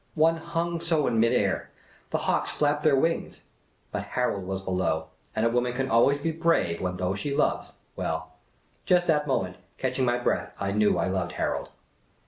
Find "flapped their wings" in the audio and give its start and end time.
2.51-3.41